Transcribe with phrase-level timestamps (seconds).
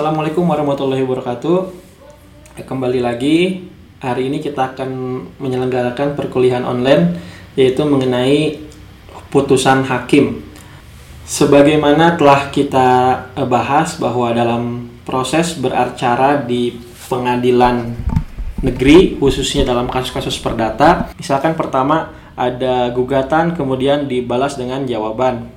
[0.00, 1.58] Assalamualaikum warahmatullahi wabarakatuh.
[2.56, 3.68] Eh, Kembali lagi
[4.00, 4.88] hari ini kita akan
[5.36, 7.20] menyelenggarakan perkuliahan online
[7.52, 8.64] yaitu mengenai
[9.28, 10.40] putusan hakim.
[11.28, 12.88] Sebagaimana telah kita
[13.36, 17.92] eh, bahas bahwa dalam proses beracara di pengadilan
[18.64, 22.08] negeri khususnya dalam kasus-kasus perdata, misalkan pertama
[22.40, 25.52] ada gugatan kemudian dibalas dengan jawaban.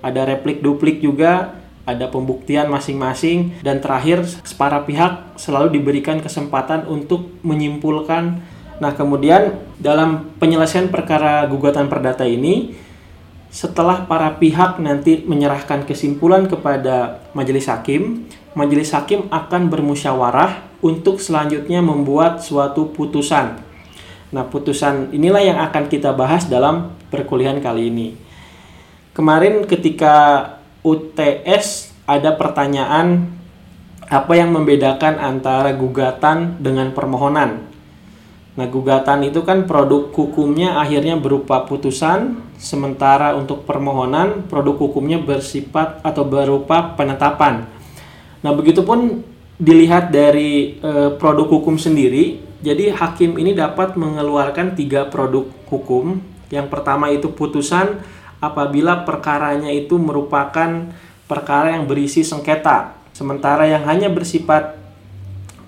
[0.00, 1.57] Ada replik duplik juga,
[1.88, 4.20] ada pembuktian masing-masing dan terakhir
[4.60, 8.44] para pihak selalu diberikan kesempatan untuk menyimpulkan.
[8.76, 12.76] Nah, kemudian dalam penyelesaian perkara gugatan perdata ini
[13.48, 21.80] setelah para pihak nanti menyerahkan kesimpulan kepada majelis hakim, majelis hakim akan bermusyawarah untuk selanjutnya
[21.80, 23.64] membuat suatu putusan.
[24.28, 28.08] Nah, putusan inilah yang akan kita bahas dalam perkuliahan kali ini.
[29.16, 30.44] Kemarin ketika
[30.84, 33.28] UTS ada pertanyaan
[34.08, 37.68] apa yang membedakan antara gugatan dengan permohonan.
[38.56, 46.02] Nah, gugatan itu kan produk hukumnya akhirnya berupa putusan, sementara untuk permohonan produk hukumnya bersifat
[46.02, 47.68] atau berupa penetapan.
[48.42, 49.22] Nah, begitupun
[49.60, 56.18] dilihat dari e, produk hukum sendiri, jadi hakim ini dapat mengeluarkan tiga produk hukum.
[56.50, 58.02] Yang pertama itu putusan
[58.42, 60.90] apabila perkaranya itu merupakan
[61.28, 62.96] perkara yang berisi sengketa.
[63.12, 64.80] Sementara yang hanya bersifat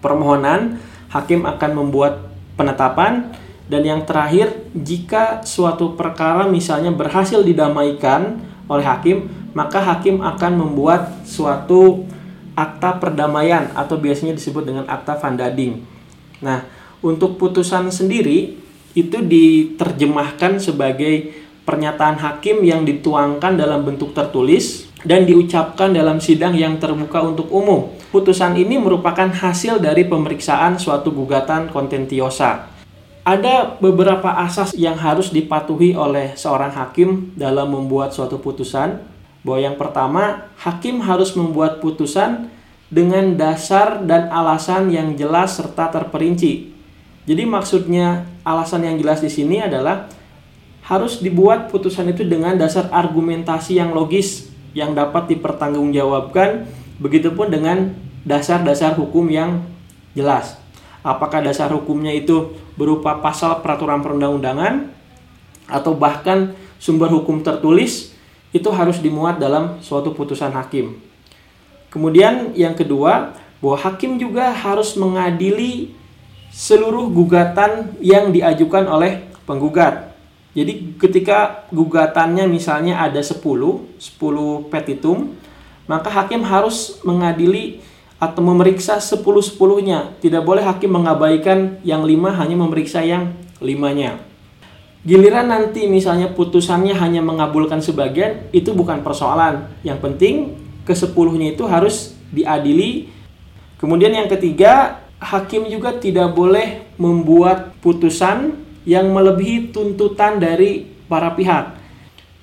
[0.00, 0.80] permohonan,
[1.12, 3.30] hakim akan membuat penetapan
[3.70, 11.22] dan yang terakhir jika suatu perkara misalnya berhasil didamaikan oleh hakim, maka hakim akan membuat
[11.22, 12.02] suatu
[12.58, 15.86] akta perdamaian atau biasanya disebut dengan akta vandading.
[16.42, 16.66] Nah,
[16.98, 18.58] untuk putusan sendiri
[18.98, 21.30] itu diterjemahkan sebagai
[21.62, 27.88] pernyataan hakim yang dituangkan dalam bentuk tertulis dan diucapkan dalam sidang yang terbuka untuk umum.
[28.12, 32.68] Putusan ini merupakan hasil dari pemeriksaan suatu gugatan kontentiosa.
[33.24, 39.00] Ada beberapa asas yang harus dipatuhi oleh seorang hakim dalam membuat suatu putusan.
[39.40, 42.52] Bahwa yang pertama, hakim harus membuat putusan
[42.92, 46.74] dengan dasar dan alasan yang jelas serta terperinci.
[47.24, 50.10] Jadi maksudnya alasan yang jelas di sini adalah
[50.84, 56.66] harus dibuat putusan itu dengan dasar argumentasi yang logis yang dapat dipertanggungjawabkan
[57.00, 59.64] begitupun dengan dasar-dasar hukum yang
[60.12, 60.60] jelas.
[61.00, 64.92] Apakah dasar hukumnya itu berupa pasal peraturan perundang-undangan
[65.64, 68.12] atau bahkan sumber hukum tertulis
[68.50, 70.98] itu harus dimuat dalam suatu putusan hakim.
[71.88, 75.94] Kemudian yang kedua, bahwa hakim juga harus mengadili
[76.50, 80.09] seluruh gugatan yang diajukan oleh penggugat.
[80.50, 85.38] Jadi ketika gugatannya misalnya ada 10, 10 petitum,
[85.86, 87.78] maka hakim harus mengadili
[88.18, 90.18] atau memeriksa 10-10-nya.
[90.18, 94.18] Tidak boleh hakim mengabaikan yang 5 hanya memeriksa yang limanya.
[95.00, 99.70] Giliran nanti misalnya putusannya hanya mengabulkan sebagian, itu bukan persoalan.
[99.80, 100.34] Yang penting
[100.84, 103.08] ke 10-nya itu harus diadili.
[103.80, 111.76] Kemudian yang ketiga, hakim juga tidak boleh membuat putusan yang melebihi tuntutan dari para pihak.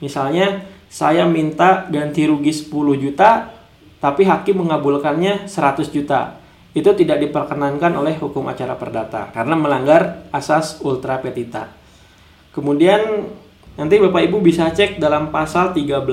[0.03, 3.51] Misalnya, saya minta ganti rugi 10 juta,
[3.97, 6.37] tapi hakim mengabulkannya 100 juta.
[6.77, 11.73] Itu tidak diperkenankan oleh hukum acara perdata karena melanggar asas ultra petita.
[12.53, 13.25] Kemudian
[13.73, 16.05] nanti Bapak Ibu bisa cek dalam pasal 13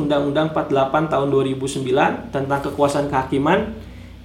[0.00, 3.76] Undang-Undang 48 tahun 2009 tentang kekuasaan kehakiman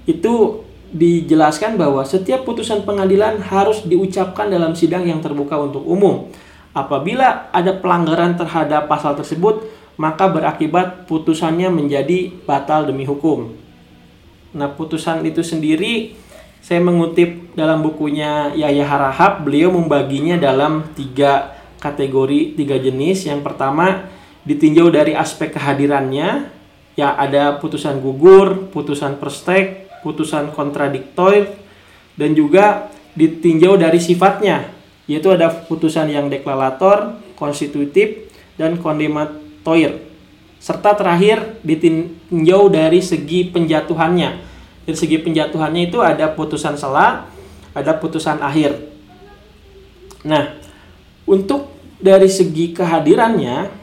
[0.08, 6.28] itu dijelaskan bahwa setiap putusan pengadilan harus diucapkan dalam sidang yang terbuka untuk umum.
[6.72, 9.68] Apabila ada pelanggaran terhadap pasal tersebut,
[10.00, 13.56] maka berakibat putusannya menjadi batal demi hukum.
[14.52, 16.16] Nah, putusan itu sendiri
[16.62, 23.26] saya mengutip dalam bukunya Yahya Harahap, beliau membaginya dalam tiga kategori, tiga jenis.
[23.26, 24.06] Yang pertama,
[24.46, 26.54] ditinjau dari aspek kehadirannya,
[26.94, 31.48] ya ada putusan gugur, putusan perstek, putusan kontradiktor
[32.18, 34.70] dan juga ditinjau dari sifatnya
[35.10, 40.12] yaitu ada putusan yang deklarator, konstitutif dan kondemnatoir
[40.62, 44.30] serta terakhir ditinjau dari segi penjatuhannya.
[44.86, 47.26] Dari segi penjatuhannya itu ada putusan sela,
[47.74, 48.78] ada putusan akhir.
[50.22, 50.54] Nah,
[51.26, 53.74] untuk dari segi kehadirannya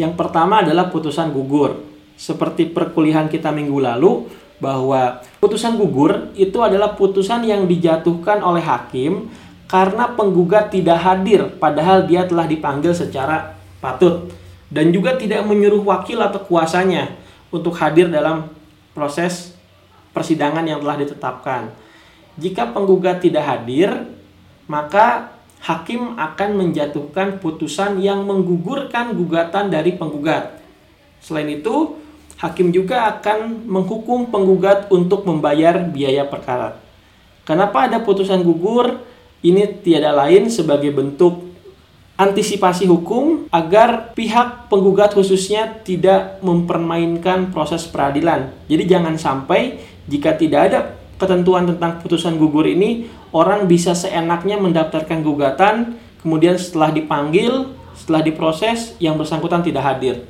[0.00, 1.84] yang pertama adalah putusan gugur.
[2.16, 4.24] Seperti perkuliahan kita minggu lalu,
[4.62, 9.28] bahwa putusan gugur itu adalah putusan yang dijatuhkan oleh hakim
[9.66, 14.30] karena penggugat tidak hadir padahal dia telah dipanggil secara patut
[14.70, 17.14] dan juga tidak menyuruh wakil atau kuasanya
[17.54, 18.50] untuk hadir dalam
[18.90, 19.54] proses
[20.14, 21.62] persidangan yang telah ditetapkan.
[22.34, 23.90] Jika penggugat tidak hadir,
[24.66, 30.58] maka hakim akan menjatuhkan putusan yang menggugurkan gugatan dari penggugat.
[31.22, 31.98] Selain itu,
[32.38, 36.78] hakim juga akan menghukum penggugat untuk membayar biaya perkara.
[37.44, 39.04] Kenapa ada putusan gugur?
[39.44, 41.54] Ini tiada lain sebagai bentuk
[42.14, 48.54] antisipasi hukum agar pihak penggugat khususnya tidak mempermainkan proses peradilan.
[48.70, 50.80] Jadi jangan sampai jika tidak ada
[51.20, 58.94] ketentuan tentang putusan gugur ini, orang bisa seenaknya mendaftarkan gugatan, kemudian setelah dipanggil, setelah diproses,
[58.98, 60.24] yang bersangkutan tidak hadir.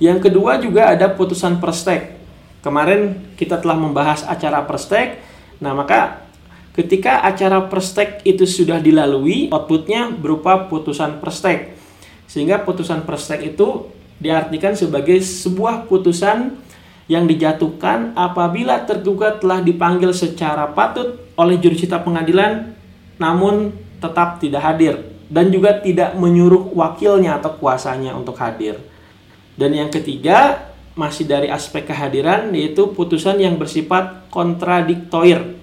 [0.00, 2.16] Yang kedua juga ada putusan perstek.
[2.64, 5.20] Kemarin kita telah membahas acara perstek,
[5.60, 6.24] Nah, maka
[6.72, 11.76] ketika acara perstek itu sudah dilalui, outputnya berupa putusan perstek.
[12.24, 16.56] Sehingga putusan perstek itu diartikan sebagai sebuah putusan
[17.10, 22.70] yang dijatuhkan apabila tergugat telah dipanggil secara patut oleh jurusita pengadilan
[23.18, 24.94] namun tetap tidak hadir
[25.26, 28.78] dan juga tidak menyuruh wakilnya atau kuasanya untuk hadir.
[29.58, 35.56] Dan yang ketiga, masih dari aspek kehadiran yaitu putusan yang bersifat kontradiktoir.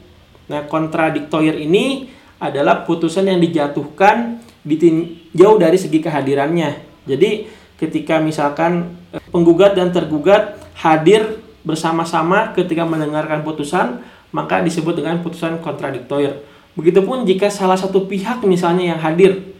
[0.47, 7.03] Nah, kontradiktoir ini adalah putusan yang dijatuhkan ditinjau dari segi kehadirannya.
[7.05, 7.47] Jadi,
[7.77, 14.01] ketika misalkan eh, penggugat dan tergugat hadir bersama-sama ketika mendengarkan putusan,
[14.31, 16.39] maka disebut dengan putusan kontradiktoir.
[16.77, 19.53] Begitupun jika salah satu pihak misalnya yang hadir,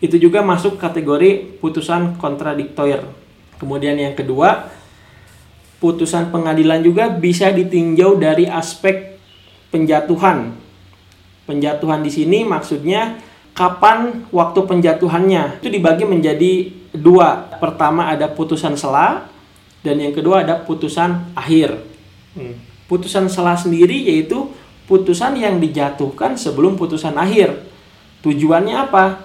[0.00, 3.25] itu juga masuk kategori putusan kontradiktoir.
[3.56, 4.68] Kemudian yang kedua,
[5.80, 9.16] putusan pengadilan juga bisa ditinjau dari aspek
[9.72, 10.56] penjatuhan.
[11.46, 13.20] Penjatuhan di sini maksudnya
[13.56, 15.62] kapan waktu penjatuhannya.
[15.62, 16.52] Itu dibagi menjadi
[16.92, 17.56] dua.
[17.56, 19.28] Pertama ada putusan sela
[19.80, 21.76] dan yang kedua ada putusan akhir.
[22.34, 22.58] Hmm.
[22.90, 24.52] Putusan sela sendiri yaitu
[24.90, 27.62] putusan yang dijatuhkan sebelum putusan akhir.
[28.26, 29.22] Tujuannya apa?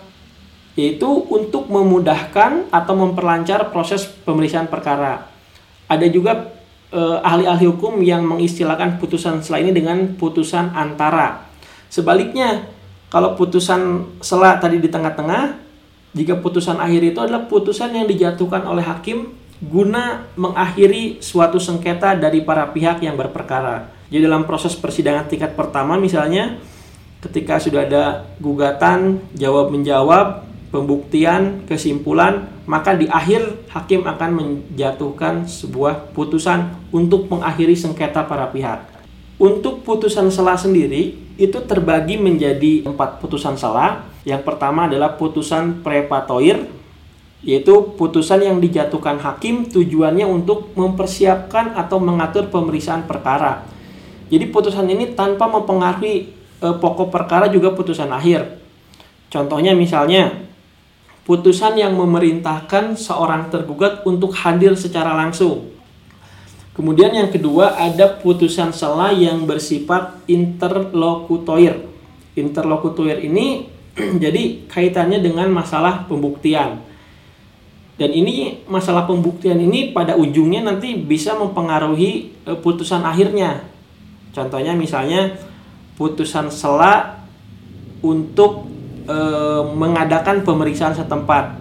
[0.79, 5.31] Yaitu untuk memudahkan atau memperlancar proses pemeriksaan perkara
[5.91, 6.55] ada juga
[6.95, 11.51] eh, ahli-ahli hukum yang mengistilahkan putusan sela ini dengan putusan antara.
[11.91, 12.71] Sebaliknya,
[13.11, 15.59] kalau putusan sela tadi di tengah-tengah,
[16.15, 22.41] jika putusan akhir itu adalah putusan yang dijatuhkan oleh hakim guna mengakhiri suatu sengketa dari
[22.41, 23.91] para pihak yang berperkara.
[24.07, 26.59] Jadi dalam proses persidangan tingkat pertama misalnya
[27.21, 28.03] ketika sudah ada
[28.41, 37.75] gugatan jawab menjawab pembuktian, kesimpulan, maka di akhir hakim akan menjatuhkan sebuah putusan untuk mengakhiri
[37.75, 38.87] sengketa para pihak.
[39.35, 44.07] Untuk putusan salah sendiri itu terbagi menjadi empat putusan salah.
[44.21, 46.69] Yang pertama adalah putusan prepatoir,
[47.41, 53.65] yaitu putusan yang dijatuhkan hakim tujuannya untuk mempersiapkan atau mengatur pemeriksaan perkara.
[54.29, 56.15] Jadi putusan ini tanpa mempengaruhi
[56.61, 58.61] e, pokok perkara juga putusan akhir.
[59.33, 60.50] Contohnya misalnya
[61.25, 65.69] putusan yang memerintahkan seorang tergugat untuk hadir secara langsung.
[66.71, 71.83] Kemudian yang kedua ada putusan sela yang bersifat interlokutoir.
[72.33, 73.67] Interlokutoir ini
[74.23, 76.79] jadi kaitannya dengan masalah pembuktian.
[77.99, 83.61] Dan ini masalah pembuktian ini pada ujungnya nanti bisa mempengaruhi eh, putusan akhirnya.
[84.31, 85.37] Contohnya misalnya
[85.99, 87.21] putusan sela
[88.01, 88.65] untuk
[89.05, 89.17] e,
[89.73, 91.57] mengadakan pemeriksaan setempat.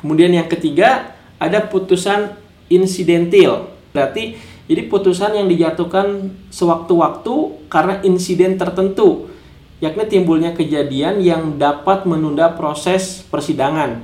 [0.00, 2.36] Kemudian yang ketiga ada putusan
[2.70, 3.70] insidentil.
[3.90, 7.34] Berarti jadi putusan yang dijatuhkan sewaktu-waktu
[7.70, 9.30] karena insiden tertentu,
[9.78, 14.02] yakni timbulnya kejadian yang dapat menunda proses persidangan.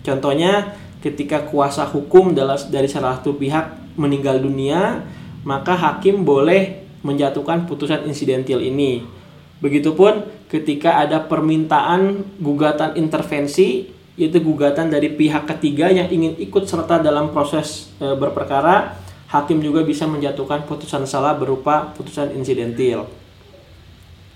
[0.00, 5.04] Contohnya ketika kuasa hukum dari salah satu pihak meninggal dunia,
[5.44, 9.04] maka hakim boleh menjatuhkan putusan insidentil ini.
[9.60, 13.88] Begitupun ketika ada permintaan gugatan intervensi,
[14.20, 19.00] yaitu gugatan dari pihak ketiga yang ingin ikut serta dalam proses e, berperkara,
[19.32, 23.08] hakim juga bisa menjatuhkan putusan salah berupa putusan insidentil.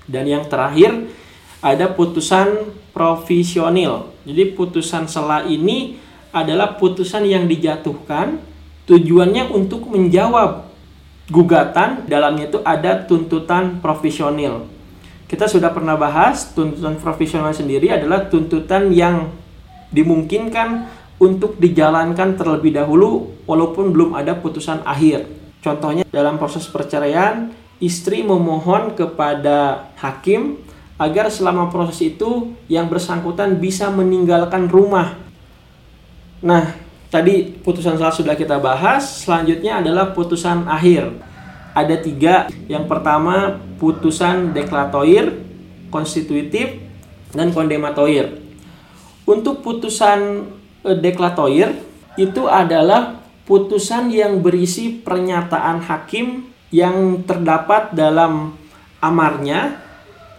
[0.09, 1.13] Dan yang terakhir
[1.61, 4.09] ada putusan provisional.
[4.25, 6.01] Jadi putusan salah ini
[6.33, 8.41] adalah putusan yang dijatuhkan
[8.89, 10.65] tujuannya untuk menjawab
[11.29, 14.76] gugatan dalamnya itu ada tuntutan provisional
[15.27, 19.35] kita sudah pernah bahas tuntutan profesional sendiri adalah tuntutan yang
[19.91, 20.87] dimungkinkan
[21.19, 25.27] untuk dijalankan terlebih dahulu walaupun belum ada putusan akhir.
[25.65, 27.51] Contohnya dalam proses perceraian,
[27.83, 30.63] istri memohon kepada hakim
[30.97, 35.19] agar selama proses itu yang bersangkutan bisa meninggalkan rumah.
[36.41, 36.77] Nah,
[37.11, 41.13] tadi putusan salah sudah kita bahas, selanjutnya adalah putusan akhir.
[41.77, 42.49] Ada tiga.
[42.65, 45.37] Yang pertama putusan deklaratoir,
[45.93, 46.81] konstitutif,
[47.37, 48.41] dan kondematoir.
[49.29, 50.49] Untuk putusan
[50.81, 51.77] e, deklaratoir
[52.17, 58.57] itu adalah putusan yang berisi pernyataan hakim yang terdapat dalam
[58.99, 59.85] amarnya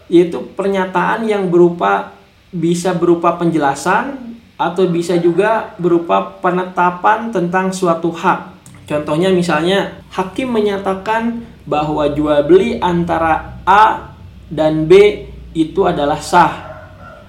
[0.09, 2.15] yaitu pernyataan yang berupa
[2.49, 8.56] bisa berupa penjelasan atau bisa juga berupa penetapan tentang suatu hak.
[8.87, 14.15] Contohnya misalnya hakim menyatakan bahwa jual beli antara A
[14.47, 16.67] dan B itu adalah sah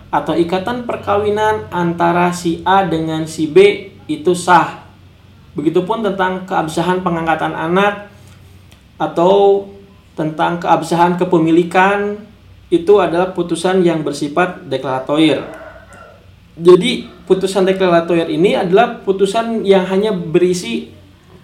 [0.09, 4.87] atau ikatan perkawinan antara si A dengan si B itu sah.
[5.59, 8.07] Begitupun tentang keabsahan pengangkatan anak
[8.95, 9.67] atau
[10.15, 12.23] tentang keabsahan kepemilikan
[12.71, 15.43] itu adalah putusan yang bersifat deklaratoir.
[16.55, 20.98] Jadi putusan deklaratoir ini adalah putusan yang hanya berisi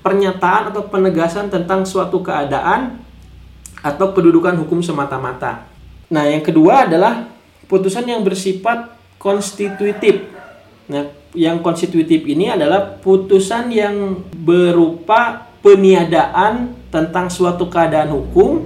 [0.05, 3.01] pernyataan atau penegasan tentang suatu keadaan
[3.81, 5.65] atau kedudukan hukum semata-mata.
[6.13, 7.33] Nah, yang kedua adalah
[7.65, 10.29] putusan yang bersifat konstitutif.
[10.93, 18.61] Nah, yang konstitutif ini adalah putusan yang berupa peniadaan tentang suatu keadaan hukum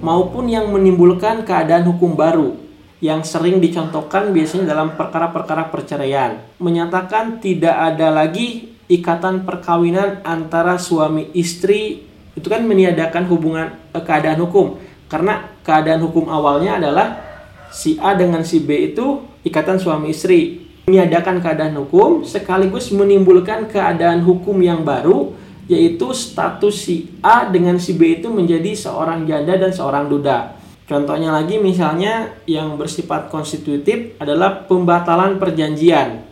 [0.00, 2.56] maupun yang menimbulkan keadaan hukum baru
[3.00, 6.40] yang sering dicontohkan biasanya dalam perkara-perkara perceraian.
[6.60, 12.02] Menyatakan tidak ada lagi ikatan perkawinan antara suami istri
[12.34, 17.22] itu kan meniadakan hubungan eh, keadaan hukum karena keadaan hukum awalnya adalah
[17.70, 24.26] si A dengan si B itu ikatan suami istri meniadakan keadaan hukum sekaligus menimbulkan keadaan
[24.26, 25.38] hukum yang baru
[25.70, 30.58] yaitu status si A dengan si B itu menjadi seorang janda dan seorang duda.
[30.90, 36.26] Contohnya lagi misalnya yang bersifat konstitutif adalah pembatalan perjanjian.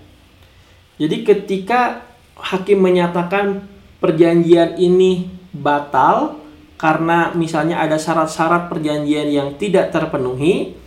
[0.99, 2.08] Jadi ketika
[2.39, 3.67] hakim menyatakan
[3.99, 6.39] perjanjian ini batal
[6.79, 10.79] karena misalnya ada syarat-syarat perjanjian yang tidak terpenuhi,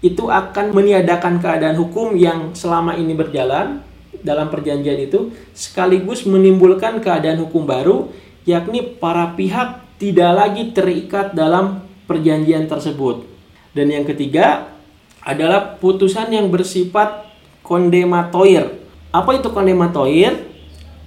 [0.00, 3.84] itu akan meniadakan keadaan hukum yang selama ini berjalan
[4.24, 8.08] dalam perjanjian itu sekaligus menimbulkan keadaan hukum baru
[8.48, 13.26] yakni para pihak tidak lagi terikat dalam perjanjian tersebut.
[13.76, 14.72] Dan yang ketiga
[15.20, 17.26] adalah putusan yang bersifat
[17.66, 18.72] kondematoir.
[19.10, 20.45] Apa itu kondematoir?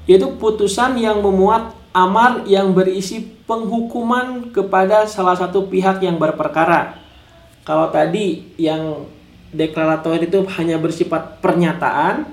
[0.10, 7.00] Yaitu putusan yang memuat amar yang berisi penghukuman kepada salah satu pihak yang berperkara
[7.70, 9.06] kalau tadi yang
[9.54, 12.26] deklarator itu hanya bersifat pernyataan,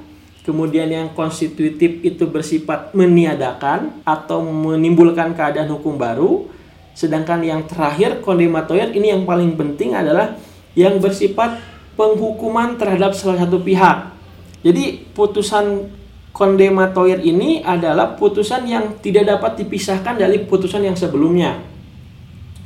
[0.49, 6.49] kemudian yang konstitutif itu bersifat meniadakan atau menimbulkan keadaan hukum baru,
[6.97, 10.41] sedangkan yang terakhir kondematoir ini yang paling penting adalah
[10.73, 11.61] yang bersifat
[12.01, 14.17] penghukuman terhadap salah satu pihak.
[14.65, 15.93] Jadi putusan
[16.37, 21.57] kondematoir ini adalah putusan yang tidak dapat dipisahkan dari putusan yang sebelumnya.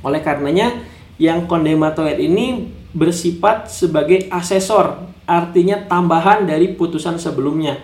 [0.03, 0.75] Oleh karenanya
[1.23, 7.79] yang kondematoid ini bersifat sebagai asesor, artinya tambahan dari putusan sebelumnya.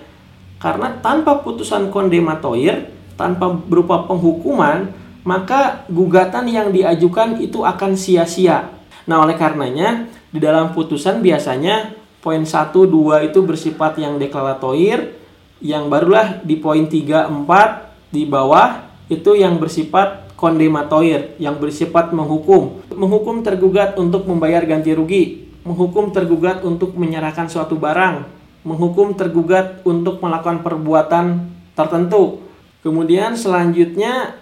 [0.59, 4.91] Karena tanpa putusan kondematoir, tanpa berupa penghukuman,
[5.23, 8.75] maka gugatan yang diajukan itu akan sia-sia.
[9.07, 15.26] Nah, oleh karenanya di dalam putusan biasanya poin 1 2 itu bersifat yang deklaratoir,
[15.61, 22.85] yang barulah di poin 3 4 di bawah itu yang bersifat kondematoir yang bersifat menghukum.
[22.93, 28.29] Menghukum tergugat untuk membayar ganti rugi, menghukum tergugat untuk menyerahkan suatu barang,
[28.63, 32.45] menghukum tergugat untuk melakukan perbuatan tertentu.
[32.85, 34.39] Kemudian selanjutnya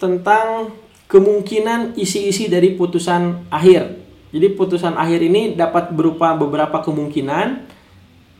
[0.00, 0.74] tentang
[1.06, 4.00] kemungkinan isi-isi dari putusan akhir.
[4.28, 7.77] Jadi putusan akhir ini dapat berupa beberapa kemungkinan.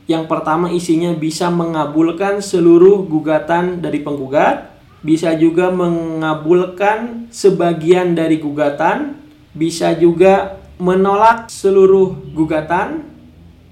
[0.09, 9.15] Yang pertama isinya bisa mengabulkan seluruh gugatan dari penggugat bisa juga mengabulkan sebagian dari gugatan,
[9.55, 13.07] bisa juga menolak seluruh gugatan,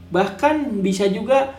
[0.08, 1.51] bahkan bisa juga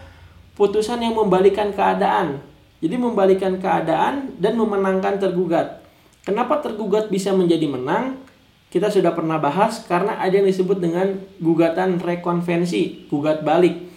[0.56, 2.40] putusan yang membalikan keadaan.
[2.78, 5.82] Jadi membalikan keadaan dan memenangkan tergugat.
[6.22, 8.22] Kenapa tergugat bisa menjadi menang?
[8.68, 13.87] Kita sudah pernah bahas karena ada yang disebut dengan gugatan rekonvensi, gugat balik.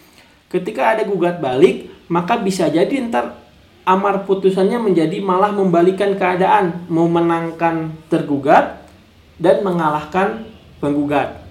[0.52, 3.40] Ketika ada gugat balik, maka bisa jadi ntar
[3.88, 8.84] amar putusannya menjadi malah membalikan keadaan, memenangkan tergugat
[9.40, 10.46] dan mengalahkan
[10.84, 11.42] penggugat.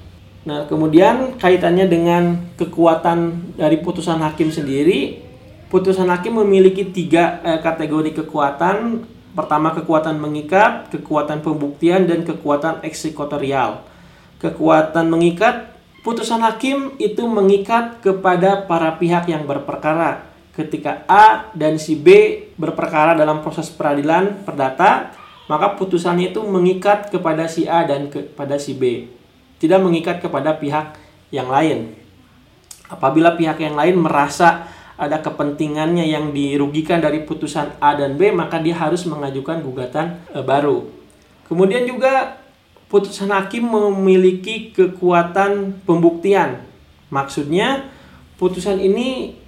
[0.40, 5.20] Nah, kemudian kaitannya dengan kekuatan dari putusan hakim sendiri,
[5.68, 9.08] putusan hakim memiliki tiga eh, kategori kekuatan.
[9.30, 13.86] Pertama kekuatan mengikat, kekuatan pembuktian, dan kekuatan eksekutorial.
[14.42, 15.69] Kekuatan mengikat,
[16.00, 23.16] putusan hakim itu mengikat kepada para pihak yang berperkara ketika A dan si B berperkara
[23.16, 25.14] dalam proses peradilan perdata,
[25.48, 29.08] maka putusannya itu mengikat kepada si A dan kepada si B.
[29.56, 30.96] Tidak mengikat kepada pihak
[31.32, 31.94] yang lain.
[32.90, 34.66] Apabila pihak yang lain merasa
[35.00, 40.44] ada kepentingannya yang dirugikan dari putusan A dan B, maka dia harus mengajukan gugatan e,
[40.44, 40.90] baru.
[41.48, 42.39] Kemudian juga
[42.90, 46.66] putusan hakim memiliki kekuatan pembuktian.
[47.08, 47.86] Maksudnya,
[48.36, 49.38] putusan ini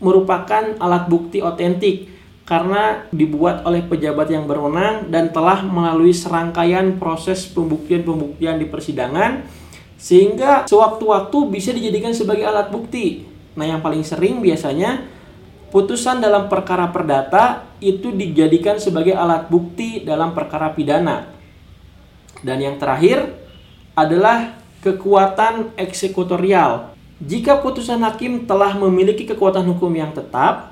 [0.00, 2.08] merupakan alat bukti otentik
[2.48, 9.44] karena dibuat oleh pejabat yang berwenang dan telah melalui serangkaian proses pembuktian-pembuktian di persidangan
[9.96, 13.26] sehingga sewaktu-waktu bisa dijadikan sebagai alat bukti.
[13.56, 15.04] Nah, yang paling sering biasanya
[15.72, 21.35] putusan dalam perkara perdata itu dijadikan sebagai alat bukti dalam perkara pidana.
[22.46, 23.26] Dan yang terakhir
[23.98, 24.54] adalah
[24.86, 26.94] kekuatan eksekutorial.
[27.18, 30.70] Jika putusan hakim telah memiliki kekuatan hukum yang tetap,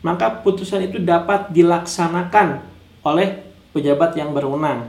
[0.00, 2.64] maka putusan itu dapat dilaksanakan
[3.04, 3.44] oleh
[3.76, 4.88] pejabat yang berwenang,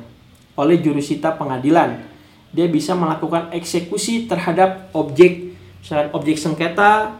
[0.55, 2.07] oleh jurusita pengadilan.
[2.55, 5.51] Dia bisa melakukan eksekusi terhadap objek,
[5.83, 7.19] misalnya objek sengketa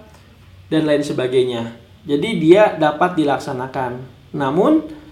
[0.71, 1.75] dan lain sebagainya.
[2.07, 3.99] Jadi dia dapat dilaksanakan.
[4.31, 5.02] Namun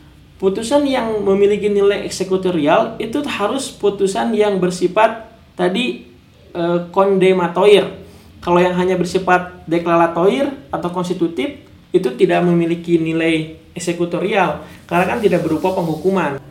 [0.41, 6.09] putusan yang memiliki nilai eksekutorial itu harus putusan yang bersifat tadi
[6.49, 8.01] e, kondematoir.
[8.41, 11.61] Kalau yang hanya bersifat deklaratoir atau konstitutif
[11.93, 16.41] itu tidak memiliki nilai eksekutorial karena kan tidak berupa penghukuman.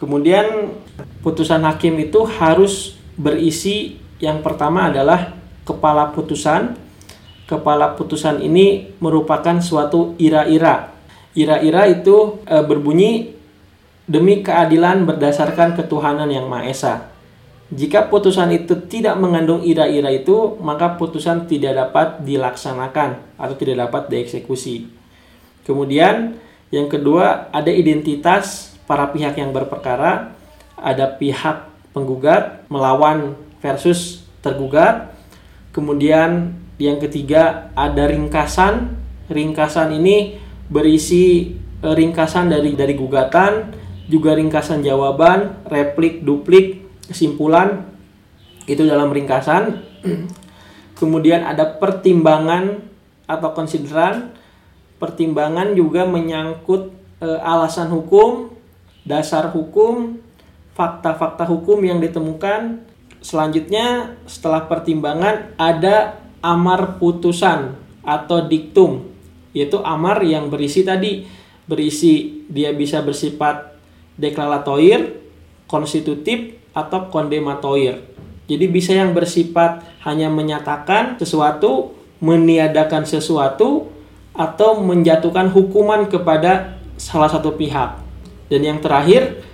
[0.00, 0.72] Kemudian
[1.20, 5.36] putusan hakim itu harus berisi yang pertama adalah
[5.68, 6.80] kepala putusan.
[7.44, 10.97] Kepala putusan ini merupakan suatu ira-ira.
[11.36, 13.36] Ira-ira itu e, berbunyi
[14.08, 16.94] demi keadilan berdasarkan ketuhanan yang Maha Esa.
[17.68, 24.08] Jika putusan itu tidak mengandung ira-ira itu, maka putusan tidak dapat dilaksanakan atau tidak dapat
[24.08, 24.88] dieksekusi.
[25.68, 26.40] Kemudian,
[26.72, 30.32] yang kedua, ada identitas para pihak yang berperkara,
[30.80, 35.12] ada pihak penggugat melawan versus tergugat.
[35.76, 38.96] Kemudian, yang ketiga, ada ringkasan.
[39.28, 43.72] Ringkasan ini berisi eh, ringkasan dari dari gugatan,
[44.08, 47.88] juga ringkasan jawaban, replik, duplik, kesimpulan
[48.68, 49.84] itu dalam ringkasan.
[50.98, 52.84] Kemudian ada pertimbangan
[53.28, 54.36] atau konsideran.
[54.98, 56.90] Pertimbangan juga menyangkut
[57.22, 58.50] e, alasan hukum,
[59.06, 60.18] dasar hukum,
[60.74, 62.82] fakta-fakta hukum yang ditemukan.
[63.22, 69.07] Selanjutnya setelah pertimbangan ada amar putusan atau diktum,
[69.58, 71.26] yaitu amar yang berisi tadi
[71.66, 73.74] berisi dia bisa bersifat
[74.14, 75.18] deklaratoir,
[75.66, 78.02] konstitutif, atau kondematoir.
[78.48, 81.92] Jadi bisa yang bersifat hanya menyatakan sesuatu,
[82.22, 83.90] meniadakan sesuatu,
[84.32, 87.98] atau menjatuhkan hukuman kepada salah satu pihak.
[88.48, 89.44] Dan yang terakhir,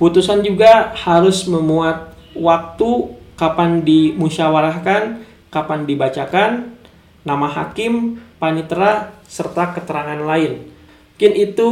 [0.00, 6.74] putusan juga harus memuat waktu kapan dimusyawarahkan, kapan dibacakan,
[7.22, 10.66] nama hakim, panitera, serta keterangan lain.
[11.14, 11.70] Mungkin itu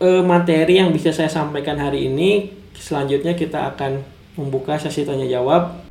[0.00, 2.48] e, materi yang bisa saya sampaikan hari ini.
[2.72, 4.00] Selanjutnya kita akan
[4.40, 5.85] membuka sesi tanya jawab